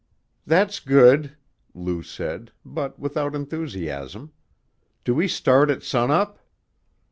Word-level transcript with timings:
"That's 0.47 0.79
good," 0.79 1.33
Lou 1.75 2.01
said, 2.01 2.51
but 2.65 2.97
without 2.97 3.35
enthusiasm. 3.35 4.31
"Do 5.03 5.13
we 5.13 5.27
start 5.27 5.69
at 5.69 5.83
sun 5.83 6.09
up?" 6.09 6.39